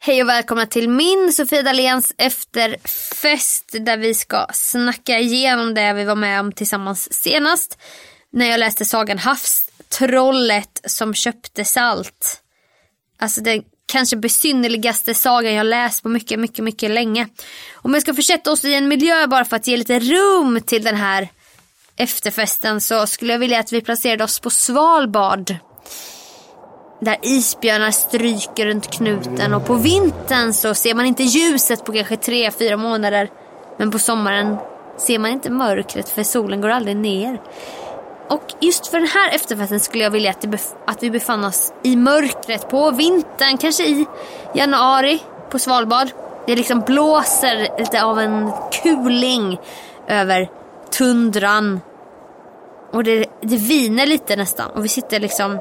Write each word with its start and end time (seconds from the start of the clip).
Hej 0.00 0.22
och 0.22 0.28
välkomna 0.28 0.66
till 0.66 0.88
min 0.88 1.32
Sofia 1.32 1.62
Dahléns 1.62 2.14
efterfest 2.18 3.74
där 3.80 3.96
vi 3.96 4.14
ska 4.14 4.46
snacka 4.52 5.18
igenom 5.18 5.74
det 5.74 5.92
vi 5.92 6.04
var 6.04 6.14
med 6.14 6.40
om 6.40 6.52
tillsammans 6.52 7.12
senast. 7.12 7.78
När 8.32 8.46
jag 8.46 8.60
läste 8.60 8.84
sagan 8.84 9.18
Havstrollet 9.18 10.80
som 10.84 11.14
köpte 11.14 11.64
salt. 11.64 12.42
Alltså 13.18 13.40
den 13.40 13.62
kanske 13.86 14.16
besynnerligaste 14.16 15.14
sagan 15.14 15.54
jag 15.54 15.66
läst 15.66 16.02
på 16.02 16.08
mycket, 16.08 16.38
mycket, 16.38 16.64
mycket 16.64 16.90
länge. 16.90 17.28
Om 17.74 17.94
jag 17.94 18.02
ska 18.02 18.14
försätta 18.14 18.52
oss 18.52 18.64
i 18.64 18.74
en 18.74 18.88
miljö 18.88 19.26
bara 19.26 19.44
för 19.44 19.56
att 19.56 19.66
ge 19.66 19.76
lite 19.76 20.00
rum 20.00 20.60
till 20.66 20.84
den 20.84 20.96
här 20.96 21.28
efterfesten 21.96 22.80
så 22.80 23.06
skulle 23.06 23.32
jag 23.32 23.40
vilja 23.40 23.60
att 23.60 23.72
vi 23.72 23.80
placerade 23.80 24.24
oss 24.24 24.40
på 24.40 24.50
Svalbard. 24.50 25.54
Där 27.00 27.16
isbjörnar 27.22 27.90
stryker 27.90 28.66
runt 28.66 28.90
knuten 28.90 29.54
och 29.54 29.66
på 29.66 29.74
vintern 29.74 30.52
så 30.52 30.74
ser 30.74 30.94
man 30.94 31.06
inte 31.06 31.22
ljuset 31.22 31.84
på 31.84 31.92
kanske 31.92 32.16
tre, 32.16 32.50
fyra 32.50 32.76
månader. 32.76 33.30
Men 33.76 33.90
på 33.90 33.98
sommaren 33.98 34.56
ser 34.96 35.18
man 35.18 35.30
inte 35.30 35.50
mörkret 35.50 36.08
för 36.08 36.22
solen 36.22 36.60
går 36.60 36.68
aldrig 36.68 36.96
ner. 36.96 37.40
Och 38.28 38.42
just 38.60 38.86
för 38.86 38.98
den 38.98 39.08
här 39.08 39.34
efterfesten 39.34 39.80
skulle 39.80 40.04
jag 40.04 40.10
vilja 40.10 40.30
att, 40.30 40.44
bef- 40.44 40.74
att 40.86 41.02
vi 41.02 41.10
befann 41.10 41.44
oss 41.44 41.72
i 41.82 41.96
mörkret 41.96 42.70
på 42.70 42.90
vintern, 42.90 43.58
kanske 43.58 43.84
i 43.84 44.06
januari 44.54 45.22
på 45.50 45.58
Svalbard. 45.58 46.08
Det 46.46 46.56
liksom 46.56 46.80
blåser 46.80 47.78
lite 47.78 48.04
av 48.04 48.18
en 48.18 48.52
kuling 48.82 49.58
över 50.08 50.50
tundran. 50.90 51.80
Och 52.92 53.04
det, 53.04 53.26
det 53.40 53.56
viner 53.56 54.06
lite 54.06 54.36
nästan 54.36 54.70
och 54.70 54.84
vi 54.84 54.88
sitter 54.88 55.20
liksom 55.20 55.58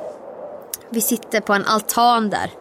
vi 0.90 1.02
sitter 1.02 1.42
på 1.42 1.54
en 1.54 1.66
altan 1.66 2.30
där 2.30 2.52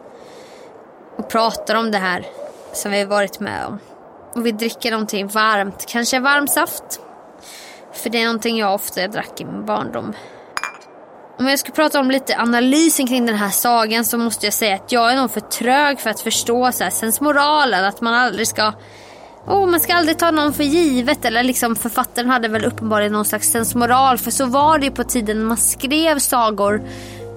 och 1.17 1.29
pratar 1.29 1.75
om 1.75 1.91
det 1.91 1.97
här 1.97 2.25
som 2.73 2.91
vi 2.91 2.99
har 2.99 3.05
varit 3.05 3.39
med 3.39 3.65
om. 3.65 3.79
Och 4.35 4.45
vi 4.45 4.51
dricker 4.51 4.91
någonting 4.91 5.27
varmt, 5.27 5.85
kanske 5.87 6.19
varm 6.19 6.47
saft. 6.47 6.99
För 7.93 8.09
det 8.09 8.21
är 8.21 8.25
någonting 8.25 8.57
jag 8.57 8.73
ofta 8.73 9.07
drack 9.07 9.41
i 9.41 9.45
min 9.45 9.65
barndom. 9.65 10.13
Om 11.39 11.47
jag 11.47 11.59
ska 11.59 11.71
prata 11.71 11.99
om 11.99 12.11
lite 12.11 12.37
analysen 12.37 13.07
kring 13.07 13.25
den 13.25 13.35
här 13.35 13.49
sagan 13.49 14.05
så 14.05 14.17
måste 14.17 14.45
jag 14.45 14.53
säga 14.53 14.75
att 14.75 14.91
jag 14.91 15.11
är 15.11 15.15
nog 15.15 15.31
för 15.31 15.39
trög 15.39 15.99
för 15.99 16.09
att 16.09 16.19
förstå 16.19 16.71
så 16.71 16.83
här, 16.83 16.91
sensmoralen. 16.91 17.85
Att 17.85 18.01
man 18.01 18.13
aldrig 18.13 18.47
ska 18.47 18.73
Oh, 19.47 19.67
man 19.67 19.79
ska 19.79 19.93
aldrig 19.93 20.17
ta 20.17 20.31
någon 20.31 20.53
för 20.53 20.63
givet. 20.63 21.25
Eller 21.25 21.43
liksom 21.43 21.75
författaren 21.75 22.29
hade 22.29 22.47
väl 22.47 22.65
uppenbarligen 22.65 23.13
någon 23.13 23.25
slags 23.25 23.51
sensmoral. 23.51 24.17
För 24.17 24.31
så 24.31 24.45
var 24.45 24.79
det 24.79 24.85
ju 24.85 24.91
på 24.91 25.03
tiden 25.03 25.43
man 25.43 25.57
skrev 25.57 26.19
sagor. 26.19 26.81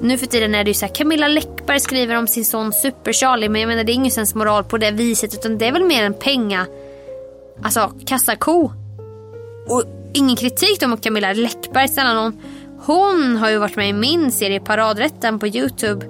Nu 0.03 0.19
för 0.19 0.27
tiden 0.27 0.55
är 0.55 0.65
det 0.65 0.71
ju 0.71 0.75
så 0.75 0.87
här, 0.87 0.95
Camilla 0.95 1.29
Läckberg 1.29 1.81
skriver 1.81 2.17
om 2.17 2.27
sin 2.27 2.45
son 2.45 2.73
Super-Charlie. 2.73 3.49
Men 3.49 3.61
jag 3.61 3.69
menar 3.69 3.85
det 3.85 3.93
är 3.93 3.95
ingen 3.95 4.11
sensmoral 4.11 4.65
på 4.65 4.79
det 4.79 4.91
viset. 4.91 5.35
Utan 5.35 5.59
det 5.59 5.67
är 5.67 5.73
väl 5.73 5.85
mer 5.85 6.05
en 6.05 6.15
penga... 6.15 6.67
Alltså 7.63 7.93
kassako. 8.07 8.73
Och 9.69 9.85
ingen 10.13 10.37
kritik 10.37 10.81
då 10.81 10.89
mot 10.89 11.03
Camilla 11.03 11.33
Läckberg. 11.33 11.89
Snälla 11.89 12.15
någon. 12.15 12.41
Hon 12.79 13.37
har 13.37 13.51
ju 13.51 13.59
varit 13.59 13.77
med 13.77 13.89
i 13.89 13.93
min 13.93 14.33
serie 14.33 14.61
Paradrätten 14.61 15.39
på 15.39 15.47
Youtube. 15.47 16.07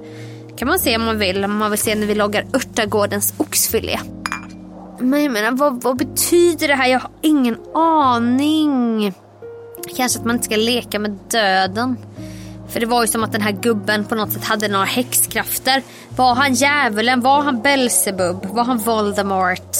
Kan 0.57 0.69
man 0.69 0.78
se 0.78 0.97
om 0.97 1.05
man 1.05 1.19
vill. 1.19 1.45
Om 1.45 1.57
man 1.57 1.71
vill 1.71 1.81
se 1.81 1.95
när 1.95 2.07
vi 2.07 2.15
loggar 2.15 2.47
Örtagårdens 2.55 3.34
oxfilé. 3.37 3.99
Men 4.99 5.22
jag 5.22 5.33
menar, 5.33 5.51
vad, 5.51 5.83
vad 5.83 5.97
betyder 5.97 6.69
det 6.69 6.75
här? 6.75 6.89
Jag 6.89 7.01
har 7.01 7.11
ingen 7.22 7.59
aning. 7.75 9.12
Kanske 9.97 10.19
att 10.19 10.25
man 10.25 10.37
inte 10.37 10.45
ska 10.45 10.57
leka 10.57 10.99
med 10.99 11.19
döden. 11.31 11.97
För 12.71 12.81
det 12.81 12.87
var 12.87 13.03
ju 13.03 13.09
som 13.09 13.25
att 13.25 13.33
den 13.33 13.41
här 13.41 13.53
gubben 13.53 14.05
på 14.05 14.15
något 14.15 14.33
sätt 14.33 14.45
hade 14.45 14.69
några 14.69 14.85
häxkrafter. 14.85 15.83
Var 16.17 16.35
han 16.35 16.55
djävulen? 16.55 17.21
Var 17.21 17.43
han 17.43 17.63
Belzebub? 17.63 18.47
Var 18.47 18.65
han 18.65 18.79
Voldemort? 18.79 19.77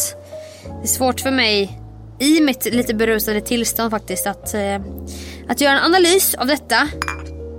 Det 0.65 0.83
är 0.83 0.87
svårt 0.87 1.21
för 1.21 1.31
mig 1.31 1.81
i 2.21 2.41
mitt 2.41 2.65
lite 2.65 2.95
berusade 2.95 3.41
tillstånd 3.41 3.91
faktiskt 3.91 4.27
att, 4.27 4.55
eh, 4.55 4.81
att 5.49 5.61
göra 5.61 5.78
en 5.78 5.84
analys 5.84 6.34
av 6.34 6.47
detta. 6.47 6.89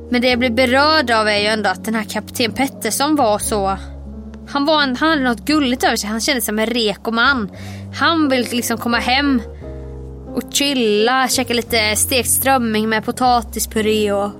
Men 0.09 0.21
det 0.21 0.29
jag 0.29 0.39
blir 0.39 0.49
berörd 0.49 1.11
av 1.11 1.27
är 1.27 1.37
ju 1.37 1.45
ändå 1.45 1.69
att 1.69 1.85
den 1.85 1.95
här 1.95 2.03
kapten 2.03 2.51
Pettersson 2.51 3.15
var 3.15 3.39
så... 3.39 3.77
Han, 4.49 4.65
var 4.65 4.83
en, 4.83 4.95
han 4.95 5.09
hade 5.09 5.21
något 5.21 5.45
gulligt 5.45 5.83
över 5.83 5.95
sig. 5.95 6.09
Han 6.09 6.21
kände 6.21 6.41
sig 6.41 6.45
som 6.45 6.59
en 6.59 6.65
reko 6.65 7.11
man. 7.11 7.51
Han 7.99 8.29
vill 8.29 8.47
liksom 8.51 8.77
komma 8.77 8.97
hem 8.97 9.41
och 10.35 10.53
chilla, 10.53 11.27
käka 11.27 11.53
lite 11.53 11.95
stekt 11.95 12.29
strömming 12.29 12.89
med 12.89 13.05
potatispuré 13.05 14.11
och 14.11 14.31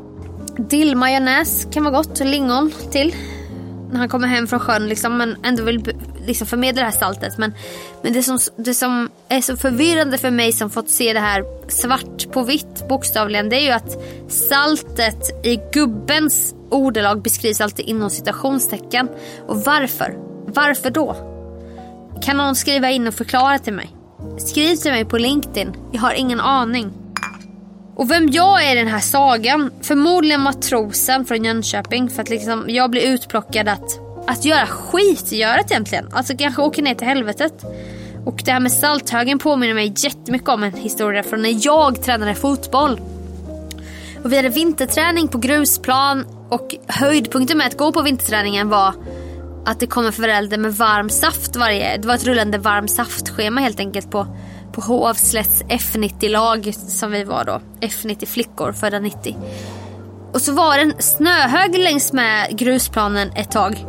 dillmajonnäs 0.58 1.68
kan 1.72 1.84
vara 1.84 1.94
gott. 1.94 2.20
Lingon 2.20 2.72
till. 2.92 3.16
När 3.92 4.00
han 4.00 4.10
kommer 4.10 4.28
hem 4.28 4.48
från 4.48 4.60
sjön 4.60 4.88
liksom, 4.88 5.18
men 5.18 5.36
ändå 5.44 5.64
vill 5.64 5.84
liksom 6.26 6.48
förmedla 6.48 6.82
det 6.82 6.86
här 6.86 7.00
saltet. 7.00 7.38
Men, 7.38 7.54
men 8.02 8.14
det, 8.14 8.24
som, 8.24 8.40
det 8.58 8.74
som 8.74 9.10
är 9.28 9.42
så 9.42 9.58
förvirrande 9.58 10.18
för 10.18 10.32
mig 10.32 10.54
som 10.54 10.70
fått 10.70 10.90
se 10.90 11.14
det 11.14 11.20
här 11.20 11.44
svart 11.68 12.32
på 12.32 12.44
vitt 12.44 12.88
bokstavligen. 12.90 13.50
Det 13.50 13.56
är 13.56 13.64
ju 13.64 13.72
att 13.72 13.98
saltet 14.28 15.46
i 15.46 15.60
gubbens 15.74 16.56
ordalag 16.70 17.22
beskrivs 17.22 17.62
alltid 17.62 17.86
inom 17.86 18.10
citationstecken. 18.10 19.10
Och 19.48 19.58
varför? 19.58 20.18
Varför 20.46 20.90
då? 20.90 21.16
Kan 22.22 22.38
någon 22.38 22.56
skriva 22.56 22.90
in 22.90 23.08
och 23.08 23.14
förklara 23.14 23.60
till 23.60 23.74
mig? 23.74 23.90
Skriv 24.38 24.76
till 24.76 24.92
mig 24.92 25.06
på 25.06 25.18
LinkedIn. 25.18 25.74
Jag 25.92 26.02
har 26.02 26.14
ingen 26.14 26.40
aning. 26.40 27.01
Och 27.96 28.12
vem 28.12 28.30
jag 28.32 28.64
är 28.64 28.76
i 28.76 28.80
den 28.80 28.88
här 28.88 29.00
sagan? 29.00 29.72
Förmodligen 29.82 30.42
matrosen 30.42 31.26
från 31.26 31.44
Jönköping. 31.44 32.10
För 32.10 32.22
att 32.22 32.30
liksom 32.30 32.66
jag 32.68 32.92
blir 32.92 33.02
utplockad 33.14 33.68
att 33.68 34.12
att 34.28 34.46
göra 34.46 34.66
skitgöret 34.66 35.72
egentligen. 35.72 36.10
Alltså 36.12 36.38
kanske 36.38 36.62
åka 36.62 36.82
ner 36.82 36.96
till 36.96 37.08
helvetet. 37.08 37.54
Och 38.26 38.42
det 38.46 38.52
här 38.52 38.60
med 38.60 38.72
Salthögen 38.72 39.40
påminner 39.40 39.74
mig 39.74 39.94
jättemycket 39.98 40.50
om 40.50 40.64
en 40.64 40.74
historia 40.74 41.24
från 41.24 41.42
när 41.42 41.66
jag 41.66 42.04
tränade 42.04 42.36
fotboll. 42.36 43.02
Och 44.24 44.32
vi 44.32 44.36
hade 44.36 44.50
vinterträning 44.50 45.28
på 45.28 45.38
grusplan 45.38 46.26
och 46.50 46.76
höjdpunkten 46.88 47.58
med 47.58 47.68
att 47.68 47.78
gå 47.78 47.92
på 47.92 48.02
vinterträningen 48.02 48.70
var 48.70 48.94
att 49.66 49.80
det 49.80 49.88
kom 49.88 50.06
en 50.06 50.14
förälder 50.14 50.58
med 50.58 50.76
varm 50.76 51.10
saft 51.10 51.56
varje... 51.56 51.98
Det 51.98 52.08
var 52.08 52.16
ett 52.16 52.26
rullande 52.26 52.58
varm 52.58 52.88
saftschema 52.88 53.62
helt 53.62 53.80
enkelt 53.80 54.12
på, 54.12 54.28
på 54.74 54.82
Hovslätts 54.82 55.64
F90-lag 55.64 56.74
som 56.76 57.12
vi 57.12 57.24
var 57.24 57.44
då. 57.44 57.62
F90 57.82 58.26
flickor 58.26 58.72
födda 58.72 59.00
90. 59.00 59.38
Och 60.34 60.42
så 60.42 60.54
var 60.54 60.78
det 60.78 60.82
en 60.82 60.94
snöhög 61.00 61.78
längs 61.78 62.14
med 62.14 62.58
grusplanen 62.58 63.32
ett 63.36 63.52
tag. 63.52 63.86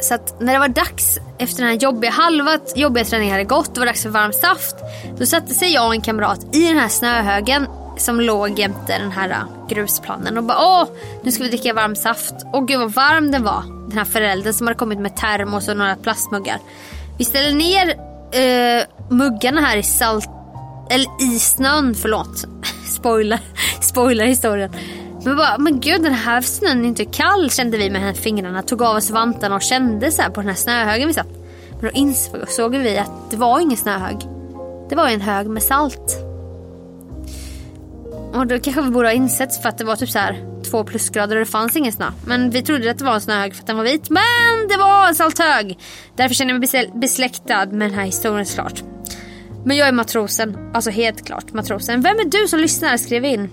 Så 0.00 0.14
att 0.14 0.40
när 0.40 0.52
det 0.52 0.58
var 0.58 0.68
dags 0.68 1.18
efter 1.38 1.62
den 1.62 1.70
här 1.70 1.78
jobbiga 1.78 2.10
halva 2.10 2.58
jobbiga 2.76 3.04
träningen 3.04 3.32
hade 3.32 3.44
gått 3.44 3.74
det 3.74 3.80
var 3.80 3.86
dags 3.86 4.02
för 4.02 4.10
varm 4.10 4.32
saft. 4.32 4.76
Då 5.18 5.26
satte 5.26 5.54
sig 5.54 5.72
jag 5.72 5.86
och 5.86 5.94
en 5.94 6.00
kamrat 6.00 6.56
i 6.56 6.68
den 6.68 6.78
här 6.78 6.88
snöhögen 6.88 7.66
som 7.96 8.20
låg 8.20 8.58
jämte 8.58 8.98
den 8.98 9.10
här 9.10 9.30
äh, 9.30 9.68
grusplanen 9.68 10.38
och 10.38 10.44
bara 10.44 10.58
åh, 10.58 10.88
nu 11.22 11.32
ska 11.32 11.42
vi 11.42 11.48
dricka 11.48 11.74
varm 11.74 11.96
saft. 11.96 12.34
Och 12.52 12.68
gud 12.68 12.78
vad 12.78 12.92
varm 12.92 13.30
den 13.30 13.42
var. 13.42 13.62
Den 13.88 13.98
här 13.98 14.04
föräldern 14.04 14.52
som 14.52 14.66
hade 14.66 14.78
kommit 14.78 14.98
med 14.98 15.16
termos 15.16 15.68
och 15.68 15.76
några 15.76 15.96
plastmuggar. 15.96 16.58
Vi 17.18 17.24
ställer 17.24 17.52
ner 17.52 17.88
eh, 18.32 18.84
muggarna 19.10 19.60
här 19.60 19.76
i 19.76 19.82
salt, 19.82 20.28
eller 20.90 21.34
i 21.34 21.38
snön, 21.38 21.94
förlåt. 21.94 22.44
Spoiler, 22.96 23.40
spoiler 23.80 24.26
historien. 24.26 24.70
Men 25.24 25.36
bara, 25.36 25.58
men 25.58 25.80
gud 25.80 26.02
den 26.02 26.14
här 26.14 26.40
snön 26.40 26.84
är 26.84 26.88
inte 26.88 27.04
kall 27.04 27.50
kände 27.50 27.78
vi 27.78 27.90
med 27.90 28.16
fingrarna. 28.16 28.62
Tog 28.62 28.82
av 28.82 28.96
oss 28.96 29.10
vantarna 29.10 29.54
och 29.54 29.62
kände 29.62 30.10
så 30.10 30.22
på 30.22 30.40
den 30.40 30.48
här 30.48 30.56
snöhögen 30.56 31.08
vi 31.08 31.14
satt. 31.14 31.28
Men 31.70 31.80
då 31.80 31.90
insåg 31.90 32.76
vi 32.76 32.98
att 32.98 33.30
det 33.30 33.36
var 33.36 33.60
ingen 33.60 33.76
snöhög. 33.76 34.16
Det 34.88 34.94
var 34.96 35.08
en 35.08 35.20
hög 35.20 35.46
med 35.46 35.62
salt. 35.62 36.16
Och 38.34 38.46
då 38.46 38.58
kanske 38.58 38.82
vi 38.82 38.90
borde 38.90 39.08
ha 39.08 39.12
insett 39.12 39.62
för 39.62 39.68
att 39.68 39.78
det 39.78 39.84
var 39.84 39.96
typ 39.96 40.10
så 40.10 40.18
här 40.18 40.54
två 40.70 40.84
plusgrader 40.84 41.36
och 41.36 41.40
det 41.40 41.50
fanns 41.50 41.76
ingen 41.76 41.92
snö. 41.92 42.06
Men 42.26 42.50
vi 42.50 42.62
trodde 42.62 42.90
att 42.90 42.98
det 42.98 43.04
var 43.04 43.14
en 43.14 43.20
snöhög 43.20 43.54
för 43.54 43.62
att 43.62 43.66
den 43.66 43.76
var 43.76 43.84
vit. 43.84 44.10
Men 44.10 44.68
det 44.68 44.76
var 44.76 45.08
en 45.08 45.14
salthög! 45.14 45.78
Därför 46.16 46.34
känner 46.34 46.54
jag 46.54 46.72
mig 46.72 46.90
besläktad 46.94 47.66
med 47.66 47.90
den 47.90 47.98
här 47.98 48.04
historien 48.04 48.46
såklart. 48.46 48.93
Men 49.64 49.76
jag 49.76 49.88
är 49.88 49.92
matrosen. 49.92 50.70
Alltså 50.74 50.90
helt 50.90 51.26
klart 51.26 51.52
matrosen. 51.52 52.00
Vem 52.00 52.18
är 52.18 52.24
du 52.24 52.48
som 52.48 52.60
lyssnar? 52.60 52.96
Skriv 52.96 53.24
in. 53.24 53.50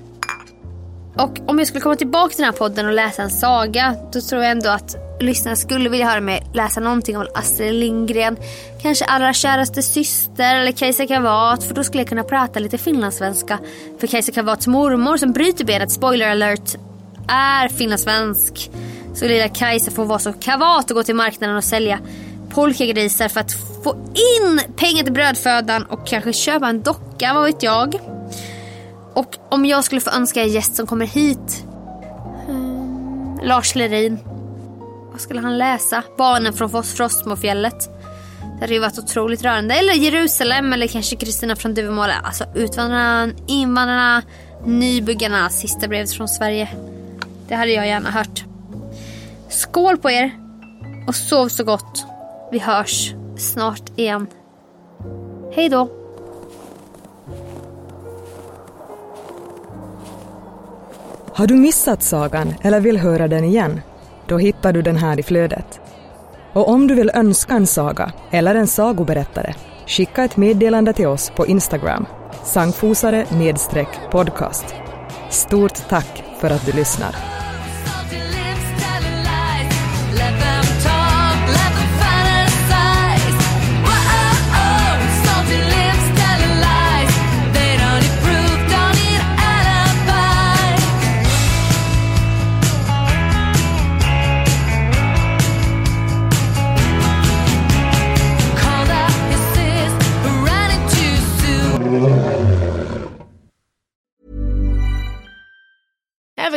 Och 1.17 1.39
om 1.45 1.59
jag 1.59 1.67
skulle 1.67 1.81
komma 1.81 1.95
tillbaka 1.95 2.29
till 2.29 2.43
den 2.43 2.53
här 2.53 2.59
podden 2.59 2.85
och 2.85 2.93
läsa 2.93 3.21
en 3.21 3.29
saga. 3.29 3.95
Då 4.13 4.21
tror 4.21 4.41
jag 4.41 4.51
ändå 4.51 4.69
att 4.69 4.95
lyssnarna 5.19 5.55
skulle 5.55 5.89
vilja 5.89 6.09
höra 6.09 6.21
mig 6.21 6.43
läsa 6.53 6.79
någonting 6.79 7.17
om 7.17 7.27
Astrid 7.35 7.73
Lindgren. 7.73 8.37
Kanske 8.81 9.05
allra 9.05 9.33
käraste 9.33 9.81
syster 9.81 10.55
eller 10.55 10.71
Kajsa 10.71 11.07
Kavat. 11.07 11.63
För 11.63 11.75
då 11.75 11.83
skulle 11.83 12.01
jag 12.01 12.09
kunna 12.09 12.23
prata 12.23 12.59
lite 12.59 12.77
finlandssvenska. 12.77 13.59
För 13.99 14.07
Kajsa 14.07 14.31
Kavats 14.31 14.67
mormor 14.67 15.17
som 15.17 15.31
bryter 15.31 15.65
benet, 15.65 15.91
spoiler 15.91 16.29
alert, 16.29 16.75
är 17.27 17.67
finlandssvensk. 17.67 18.71
Så 19.13 19.27
lilla 19.27 19.49
Kajsa 19.49 19.91
får 19.91 20.05
vara 20.05 20.19
så 20.19 20.33
kavat 20.33 20.91
och 20.91 20.95
gå 20.95 21.03
till 21.03 21.15
marknaden 21.15 21.55
och 21.55 21.63
sälja 21.63 21.99
polkagrisar 22.53 23.27
för 23.27 23.39
att 23.39 23.51
få 23.83 23.95
in 24.13 24.62
pengar 24.75 25.03
till 25.03 25.13
brödfödan 25.13 25.83
och 25.83 26.07
kanske 26.07 26.33
köpa 26.33 26.68
en 26.68 26.81
docka, 26.81 27.33
vad 27.33 27.44
vet 27.44 27.63
jag. 27.63 27.95
Och 29.13 29.36
om 29.50 29.65
jag 29.65 29.83
skulle 29.83 30.01
få 30.01 30.12
önska 30.12 30.42
en 30.42 30.50
gäst 30.50 30.75
som 30.75 30.88
kommer 30.88 31.06
hit. 31.06 31.65
Hmm, 32.48 33.39
Lars 33.44 33.75
Lerin. 33.75 34.19
Vad 35.12 35.21
skulle 35.21 35.42
han 35.42 35.57
läsa? 35.57 36.03
Barnen 36.18 36.53
från 36.53 36.83
Frostmofjället. 36.83 37.89
Det 38.42 38.62
hade 38.62 38.74
ju 38.74 38.80
varit 38.80 39.00
otroligt 39.00 39.44
rörande. 39.44 39.75
Eller 39.75 39.94
Jerusalem 39.94 40.74
eller 40.74 40.88
kanske 40.88 41.15
Kristina 41.15 41.56
från 41.56 41.74
Duvemåla. 41.74 42.13
Alltså 42.24 42.45
utvandrarna, 42.56 43.33
invandrarna, 43.48 44.21
nybyggarna. 44.65 45.50
Sista 45.50 45.88
brevet 45.88 46.13
från 46.13 46.27
Sverige. 46.27 46.69
Det 47.48 47.56
hade 47.56 47.71
jag 47.71 47.88
gärna 47.88 48.12
hört. 48.12 48.44
Skål 49.50 49.98
på 49.98 50.12
er 50.12 50.31
och 51.07 51.15
sov 51.15 51.48
så 51.48 51.63
gott. 51.63 52.10
Vi 52.51 52.59
hörs 52.59 53.13
snart 53.38 54.00
igen. 54.00 54.27
Hej 55.53 55.69
då. 55.69 55.89
Har 61.33 61.48
du 61.48 61.56
missat 61.56 62.03
sagan 62.03 62.53
eller 62.62 62.80
vill 62.80 62.98
höra 62.98 63.27
den 63.27 63.44
igen? 63.44 63.81
Då 64.27 64.38
hittar 64.38 64.74
du 64.74 64.81
den 64.81 64.95
här 64.95 65.19
i 65.19 65.24
flödet. 65.24 65.80
Och 66.53 66.69
om 66.69 66.88
du 66.88 66.95
vill 66.95 67.12
önska 67.13 67.53
en 67.53 67.68
saga 67.68 68.12
eller 68.31 68.56
en 68.56 68.68
sagoberättare, 68.68 69.53
skicka 69.88 70.24
ett 70.24 70.38
meddelande 70.38 70.94
till 70.94 71.07
oss 71.07 71.31
på 71.36 71.48
Instagram, 71.48 72.06
sangfosare 72.44 73.25
podcast. 74.12 74.75
Stort 75.30 75.89
tack 75.89 76.24
för 76.39 76.50
att 76.50 76.65
du 76.65 76.71
lyssnar. 76.71 77.40